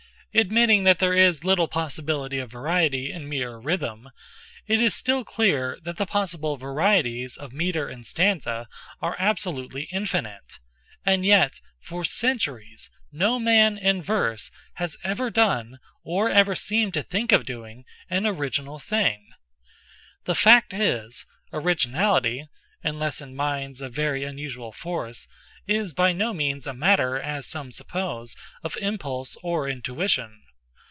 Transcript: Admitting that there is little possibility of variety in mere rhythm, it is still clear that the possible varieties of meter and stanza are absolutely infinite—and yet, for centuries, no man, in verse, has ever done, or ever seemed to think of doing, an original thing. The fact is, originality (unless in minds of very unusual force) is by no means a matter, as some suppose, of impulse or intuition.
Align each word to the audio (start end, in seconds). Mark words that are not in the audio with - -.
Admitting 0.33 0.85
that 0.85 0.99
there 0.99 1.13
is 1.13 1.43
little 1.43 1.67
possibility 1.67 2.39
of 2.39 2.49
variety 2.49 3.11
in 3.11 3.27
mere 3.27 3.57
rhythm, 3.57 4.09
it 4.65 4.81
is 4.81 4.95
still 4.95 5.25
clear 5.25 5.77
that 5.83 5.97
the 5.97 6.05
possible 6.05 6.55
varieties 6.55 7.35
of 7.35 7.51
meter 7.51 7.89
and 7.89 8.05
stanza 8.05 8.65
are 9.01 9.17
absolutely 9.19 9.89
infinite—and 9.91 11.25
yet, 11.25 11.59
for 11.81 12.05
centuries, 12.05 12.89
no 13.11 13.39
man, 13.39 13.77
in 13.77 14.01
verse, 14.01 14.51
has 14.75 14.97
ever 15.03 15.29
done, 15.29 15.79
or 16.01 16.29
ever 16.29 16.55
seemed 16.55 16.93
to 16.93 17.03
think 17.03 17.33
of 17.33 17.43
doing, 17.43 17.83
an 18.09 18.25
original 18.25 18.79
thing. 18.79 19.33
The 20.23 20.33
fact 20.33 20.71
is, 20.73 21.25
originality 21.51 22.47
(unless 22.83 23.19
in 23.19 23.35
minds 23.35 23.81
of 23.81 23.93
very 23.93 24.23
unusual 24.23 24.71
force) 24.71 25.27
is 25.67 25.93
by 25.93 26.11
no 26.11 26.33
means 26.33 26.65
a 26.65 26.73
matter, 26.73 27.19
as 27.21 27.45
some 27.45 27.71
suppose, 27.71 28.35
of 28.63 28.75
impulse 28.81 29.37
or 29.43 29.69
intuition. 29.69 30.41